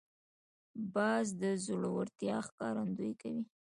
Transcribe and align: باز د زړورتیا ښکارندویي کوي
باز 0.93 1.27
د 1.41 1.43
زړورتیا 1.65 2.37
ښکارندویي 2.47 3.13
کوي 3.21 3.43